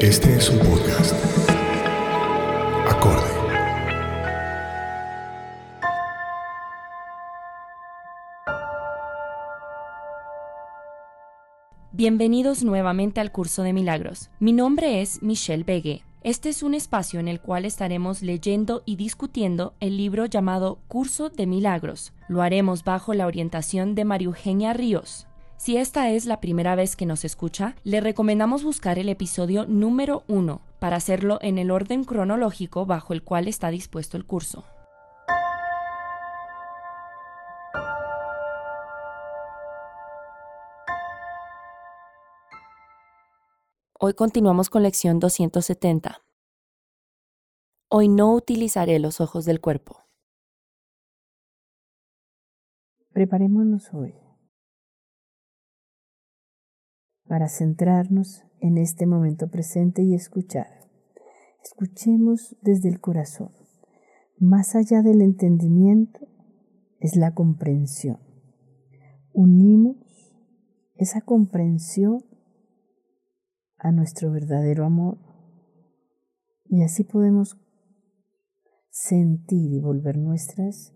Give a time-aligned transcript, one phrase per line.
[0.00, 1.14] Este es un podcast.
[2.86, 3.22] Acorde.
[11.92, 14.28] Bienvenidos nuevamente al curso de milagros.
[14.40, 16.07] Mi nombre es Michelle Begue.
[16.28, 21.30] Este es un espacio en el cual estaremos leyendo y discutiendo el libro llamado Curso
[21.30, 22.12] de Milagros.
[22.28, 25.26] Lo haremos bajo la orientación de María Eugenia Ríos.
[25.56, 30.24] Si esta es la primera vez que nos escucha, le recomendamos buscar el episodio número
[30.28, 34.66] 1 para hacerlo en el orden cronológico bajo el cual está dispuesto el curso.
[44.00, 46.22] Hoy continuamos con lección 270.
[47.88, 50.04] Hoy no utilizaré los ojos del cuerpo.
[53.10, 54.14] Preparémonos hoy
[57.26, 60.88] para centrarnos en este momento presente y escuchar.
[61.64, 63.50] Escuchemos desde el corazón.
[64.38, 66.20] Más allá del entendimiento
[67.00, 68.20] es la comprensión.
[69.32, 69.96] Unimos
[70.94, 72.27] esa comprensión
[73.78, 75.18] a nuestro verdadero amor
[76.64, 77.56] y así podemos
[78.90, 80.92] sentir y volver nuestras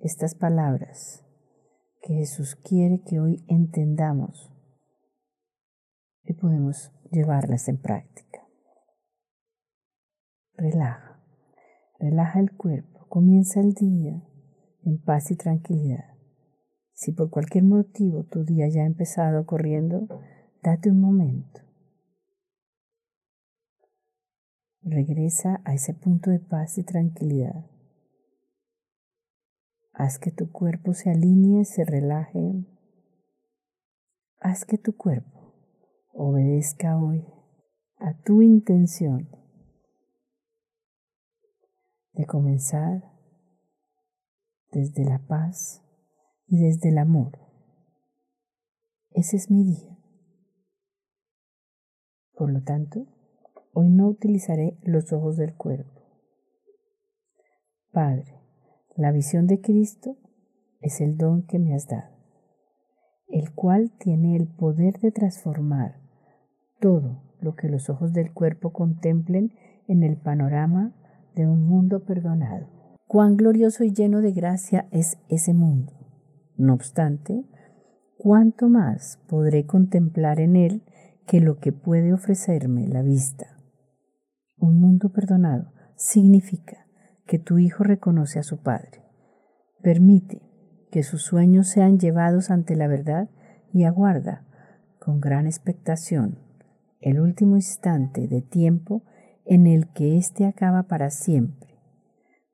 [0.00, 1.24] estas palabras
[2.00, 4.50] que Jesús quiere que hoy entendamos
[6.24, 8.46] y podemos llevarlas en práctica.
[10.54, 11.22] Relaja,
[11.98, 14.22] relaja el cuerpo, comienza el día
[14.84, 16.16] en paz y tranquilidad.
[16.92, 20.06] Si por cualquier motivo tu día ya ha empezado corriendo,
[20.62, 21.69] date un momento.
[24.82, 27.66] Regresa a ese punto de paz y tranquilidad.
[29.92, 32.64] Haz que tu cuerpo se alinee, se relaje.
[34.38, 35.54] Haz que tu cuerpo
[36.12, 37.26] obedezca hoy
[37.98, 39.28] a tu intención
[42.12, 43.02] de comenzar
[44.72, 45.82] desde la paz
[46.46, 47.38] y desde el amor.
[49.10, 49.98] Ese es mi día.
[52.32, 53.06] Por lo tanto,
[53.72, 56.00] hoy no utilizaré los ojos del cuerpo.
[57.92, 58.40] Padre,
[58.96, 60.16] la visión de Cristo
[60.80, 62.16] es el don que me has dado,
[63.28, 66.00] el cual tiene el poder de transformar
[66.80, 69.52] todo lo que los ojos del cuerpo contemplen
[69.88, 70.94] en el panorama
[71.34, 72.66] de un mundo perdonado.
[73.06, 75.92] Cuán glorioso y lleno de gracia es ese mundo.
[76.56, 77.44] No obstante,
[78.18, 80.82] cuánto más podré contemplar en él
[81.26, 83.59] que lo que puede ofrecerme la vista.
[84.60, 86.86] Un mundo perdonado significa
[87.26, 89.02] que tu hijo reconoce a su padre.
[89.82, 90.42] Permite
[90.90, 93.30] que sus sueños sean llevados ante la verdad
[93.72, 94.44] y aguarda
[94.98, 96.38] con gran expectación
[97.00, 99.02] el último instante de tiempo
[99.46, 101.78] en el que éste acaba para siempre,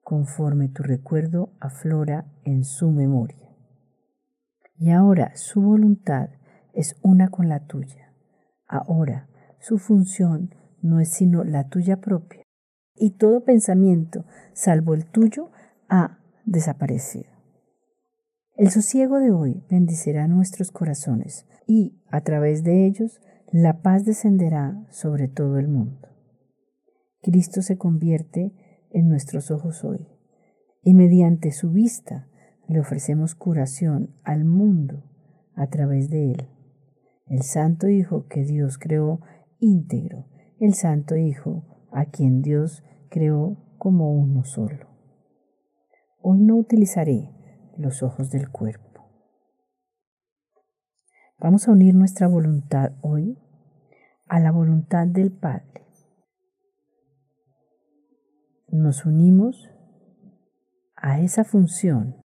[0.03, 3.51] conforme tu recuerdo aflora en su memoria.
[4.79, 6.31] Y ahora su voluntad
[6.73, 8.13] es una con la tuya.
[8.69, 12.43] Ahora su función no es sino la tuya propia,
[12.95, 15.51] y todo pensamiento, salvo el tuyo,
[15.89, 17.31] ha desaparecido.
[18.57, 23.21] El sosiego de hoy bendicirá nuestros corazones y, a través de ellos,
[23.53, 26.09] la paz descenderá sobre todo el mundo.
[27.23, 28.55] Cristo se convierte
[28.91, 30.07] en nuestros ojos hoy,
[30.83, 32.29] y mediante su vista
[32.69, 35.05] le ofrecemos curación al mundo
[35.55, 36.49] a través de él.
[37.27, 39.21] El Santo Hijo que Dios creó
[39.59, 40.27] íntegro,
[40.59, 44.89] el Santo Hijo a quien Dios creó como uno solo.
[46.21, 47.31] Hoy no utilizaré
[47.77, 48.87] los ojos del cuerpo.
[51.39, 53.39] Vamos a unir nuestra voluntad hoy
[54.27, 55.87] a la voluntad del Padre.
[58.69, 59.71] Nos unimos
[60.97, 62.23] a esa función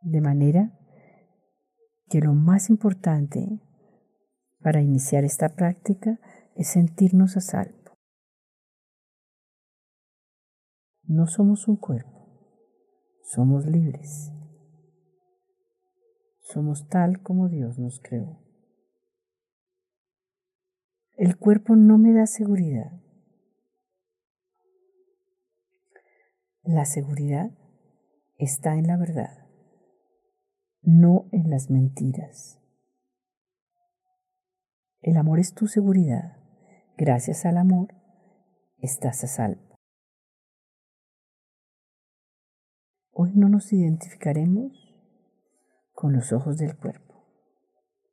[0.00, 0.72] de manera
[2.08, 3.60] que lo más importante
[4.60, 6.18] para iniciar esta práctica
[6.54, 7.78] es sentirnos a salvo.
[11.04, 12.28] No somos un cuerpo,
[13.22, 14.32] somos libres.
[16.40, 18.42] Somos tal como Dios nos creó.
[21.16, 22.92] El cuerpo no me da seguridad.
[26.62, 27.50] La seguridad
[28.36, 29.46] está en la verdad,
[30.82, 32.57] no en las mentiras.
[35.00, 36.36] El amor es tu seguridad.
[36.96, 37.94] Gracias al amor
[38.78, 39.76] estás a salvo.
[43.12, 44.72] Hoy no nos identificaremos
[45.92, 47.14] con los ojos del cuerpo.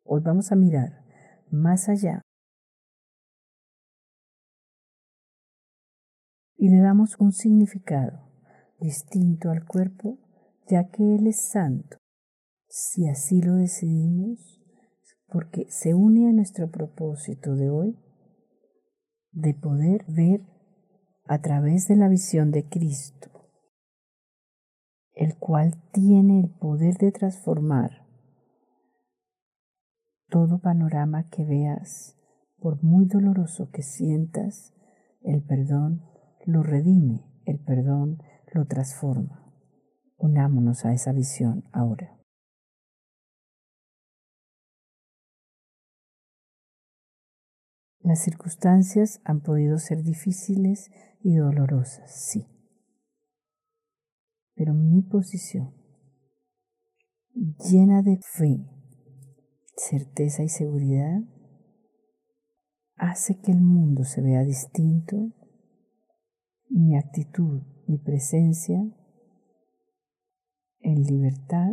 [0.04, 1.04] Hoy vamos a mirar
[1.50, 2.22] más allá
[6.58, 8.32] y le damos un significado
[8.80, 10.20] distinto al cuerpo
[10.68, 11.98] ya que Él es santo.
[12.68, 14.65] Si así lo decidimos,
[15.36, 18.00] porque se une a nuestro propósito de hoy
[19.34, 20.40] de poder ver
[21.26, 23.50] a través de la visión de Cristo,
[25.12, 28.08] el cual tiene el poder de transformar
[30.30, 32.16] todo panorama que veas,
[32.58, 34.74] por muy doloroso que sientas,
[35.22, 36.02] el perdón
[36.46, 38.20] lo redime, el perdón
[38.54, 39.54] lo transforma.
[40.16, 42.15] Unámonos a esa visión ahora.
[48.06, 50.92] Las circunstancias han podido ser difíciles
[51.24, 52.46] y dolorosas, sí.
[54.54, 55.74] Pero mi posición,
[57.68, 58.64] llena de fe,
[59.76, 61.20] certeza y seguridad,
[62.96, 65.32] hace que el mundo se vea distinto
[66.70, 68.86] y mi actitud, mi presencia
[70.82, 71.72] en libertad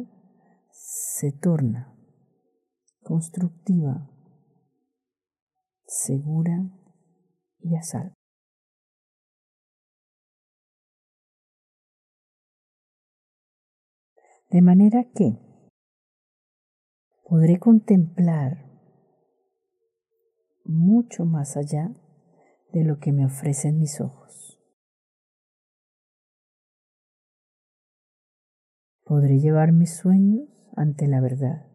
[0.70, 1.94] se torna
[3.02, 4.11] constructiva
[5.92, 6.70] segura
[7.60, 8.14] y a salvo.
[14.48, 15.38] De manera que
[17.24, 18.70] podré contemplar
[20.64, 21.90] mucho más allá
[22.72, 24.58] de lo que me ofrecen mis ojos.
[29.04, 31.71] Podré llevar mis sueños ante la verdad.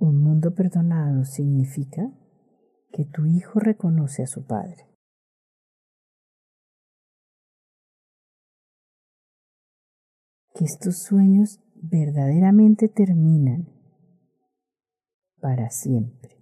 [0.00, 2.12] Un mundo perdonado significa
[2.92, 4.86] que tu hijo reconoce a su padre.
[10.54, 13.68] Que estos sueños verdaderamente terminan
[15.40, 16.36] para siempre.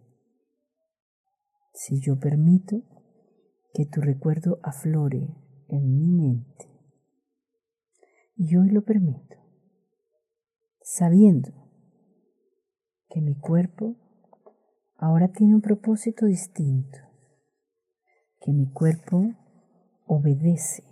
[1.72, 2.82] Si yo permito
[3.72, 5.34] que tu recuerdo aflore
[5.68, 6.70] en mi mente,
[8.36, 9.36] y hoy lo permito,
[10.82, 11.65] sabiendo
[13.16, 13.96] que mi cuerpo
[14.98, 16.98] ahora tiene un propósito distinto,
[18.42, 19.32] que mi cuerpo
[20.04, 20.84] obedece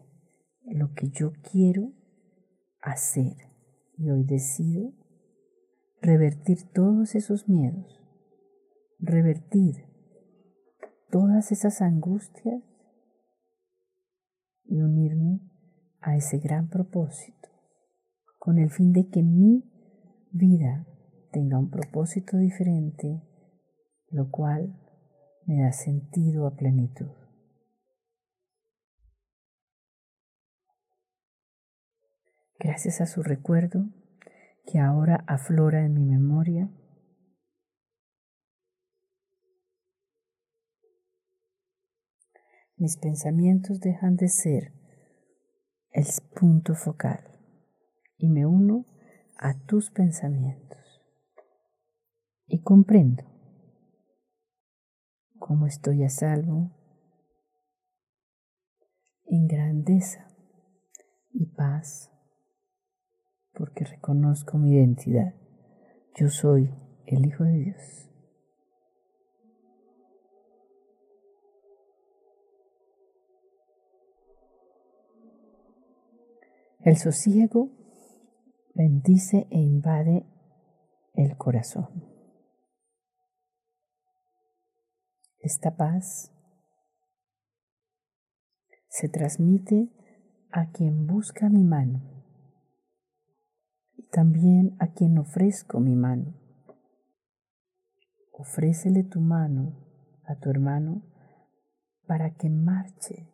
[0.62, 1.92] lo que yo quiero
[2.80, 3.36] hacer.
[3.98, 4.94] Y hoy decido
[6.00, 8.00] revertir todos esos miedos,
[8.98, 9.84] revertir
[11.10, 12.62] todas esas angustias
[14.64, 15.42] y unirme
[16.00, 17.50] a ese gran propósito
[18.38, 19.70] con el fin de que mi
[20.30, 20.86] vida
[21.34, 23.20] tenga un propósito diferente,
[24.08, 24.72] lo cual
[25.46, 27.10] me da sentido a plenitud.
[32.60, 33.88] Gracias a su recuerdo
[34.64, 36.70] que ahora aflora en mi memoria,
[42.76, 44.72] mis pensamientos dejan de ser
[45.90, 46.06] el
[46.38, 47.24] punto focal
[48.16, 48.86] y me uno
[49.36, 50.83] a tus pensamientos
[52.64, 53.22] comprendo
[55.38, 56.72] cómo estoy a salvo
[59.26, 60.26] en grandeza
[61.30, 62.10] y paz
[63.52, 65.34] porque reconozco mi identidad.
[66.16, 66.70] Yo soy
[67.06, 68.10] el Hijo de Dios.
[76.80, 77.70] El sosiego
[78.74, 80.26] bendice e invade
[81.14, 82.13] el corazón.
[85.44, 86.32] Esta paz
[88.88, 89.90] se transmite
[90.50, 92.00] a quien busca mi mano
[93.94, 96.32] y también a quien ofrezco mi mano.
[98.32, 99.84] Ofrécele tu mano
[100.24, 101.02] a tu hermano
[102.06, 103.30] para que marche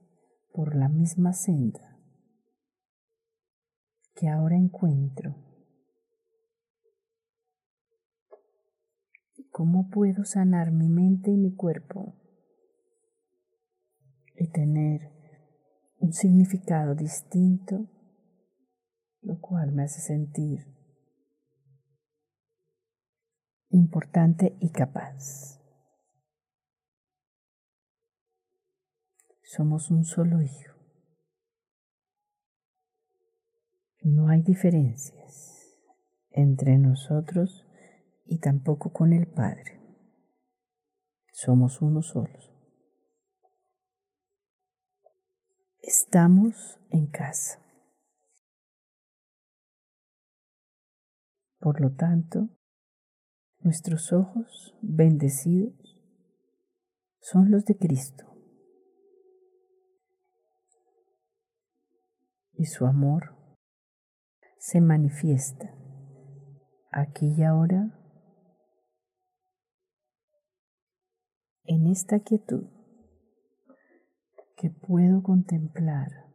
[0.53, 1.97] por la misma senda
[4.17, 5.50] que ahora encuentro.
[9.51, 12.15] ¿Cómo puedo sanar mi mente y mi cuerpo
[14.37, 15.11] y tener
[15.99, 17.89] un significado distinto,
[19.23, 20.67] lo cual me hace sentir
[23.71, 25.61] importante y capaz?
[29.43, 30.75] Somos un solo hijo.
[34.03, 35.77] No hay diferencias
[36.31, 37.67] entre nosotros
[38.31, 39.81] y tampoco con el Padre.
[41.33, 42.55] Somos uno solos.
[45.83, 47.61] Estamos en casa.
[51.59, 52.49] Por lo tanto,
[53.59, 56.01] nuestros ojos bendecidos
[57.19, 58.27] son los de Cristo.
[62.53, 63.35] Y su amor
[64.59, 65.75] se manifiesta
[66.93, 68.00] aquí y ahora
[71.65, 72.67] en esta quietud
[74.57, 76.31] que puedo contemplar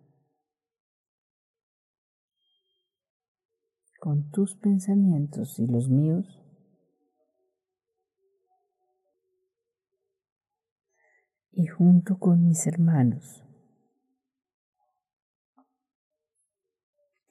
[3.99, 6.41] con tus pensamientos y los míos,
[11.51, 13.43] y junto con mis hermanos,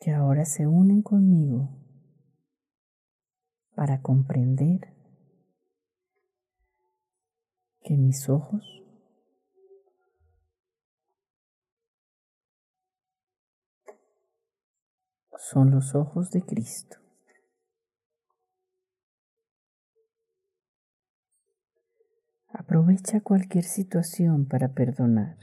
[0.00, 1.70] que ahora se unen conmigo
[3.76, 4.93] para comprender
[7.84, 8.82] que mis ojos
[15.36, 16.96] son los ojos de Cristo.
[22.48, 25.36] Aprovecha cualquier situación para perdonar.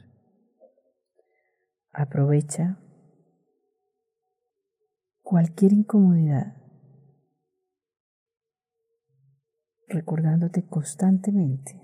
[1.91, 2.79] Aprovecha
[5.21, 6.55] cualquier incomodidad,
[9.87, 11.80] recordándote constantemente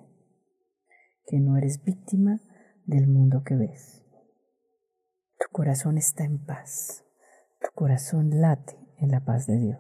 [1.28, 2.40] que no eres víctima
[2.86, 4.02] del mundo que ves.
[5.38, 7.04] Tu corazón está en paz,
[7.60, 9.80] tu corazón late en la paz de Dios.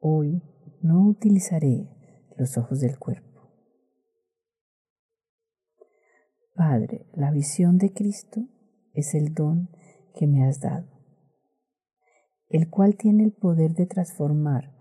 [0.00, 0.40] Hoy
[0.80, 1.90] no utilizaré
[2.36, 3.52] los ojos del cuerpo.
[6.54, 8.48] Padre, la visión de Cristo
[8.92, 9.68] es el don
[10.14, 10.88] que me has dado,
[12.48, 14.77] el cual tiene el poder de transformar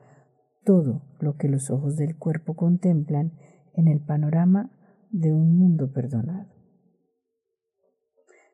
[0.68, 3.32] todo lo que los ojos del cuerpo contemplan
[3.74, 4.70] en el panorama
[5.12, 6.50] de un mundo perdonado.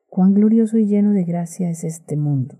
[0.06, 2.56] Cuán glorioso y lleno de gracia es este mundo.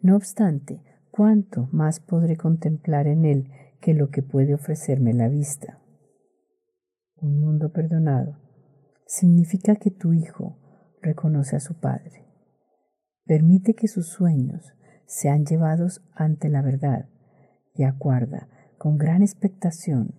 [0.00, 5.80] No obstante, cuánto más podré contemplar en él que lo que puede ofrecerme la vista.
[7.14, 8.40] Un mundo perdonado
[9.06, 10.58] significa que tu hijo
[11.00, 12.26] reconoce a su padre,
[13.26, 14.74] permite que sus sueños
[15.06, 17.13] sean llevados ante la verdad
[17.74, 20.14] y aguarda con gran expectación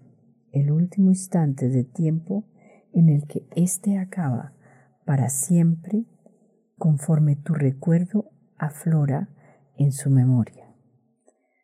[0.51, 2.45] el último instante de tiempo
[2.93, 4.53] en el que éste acaba
[5.05, 6.05] para siempre
[6.77, 9.29] conforme tu recuerdo aflora
[9.77, 10.73] en su memoria.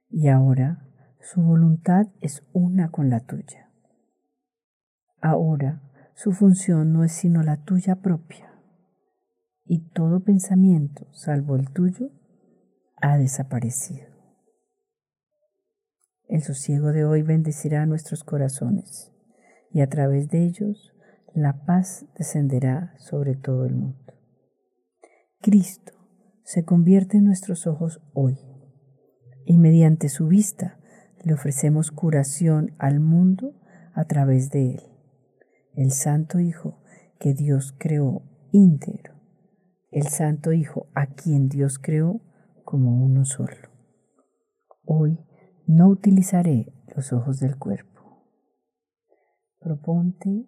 [0.09, 0.87] Y ahora
[1.19, 3.71] su voluntad es una con la tuya.
[5.21, 5.81] Ahora
[6.15, 8.51] su función no es sino la tuya propia,
[9.65, 12.11] y todo pensamiento, salvo el tuyo,
[12.97, 14.10] ha desaparecido.
[16.31, 19.11] El sosiego de hoy bendecirá nuestros corazones
[19.69, 20.93] y a través de ellos
[21.33, 24.13] la paz descenderá sobre todo el mundo.
[25.41, 25.91] Cristo
[26.45, 28.39] se convierte en nuestros ojos hoy
[29.45, 30.79] y mediante su vista
[31.21, 33.53] le ofrecemos curación al mundo
[33.93, 34.81] a través de él,
[35.75, 36.81] el Santo Hijo
[37.19, 38.23] que Dios creó
[38.53, 39.15] íntegro,
[39.91, 42.21] el Santo Hijo a quien Dios creó
[42.63, 43.69] como uno solo.
[44.85, 45.19] Hoy
[45.71, 48.27] no utilizaré los ojos del cuerpo.
[49.59, 50.47] Proponte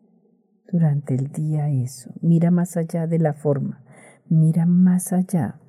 [0.72, 2.12] durante el día eso.
[2.22, 3.86] Mira más allá de la forma.
[4.28, 5.62] Mira más allá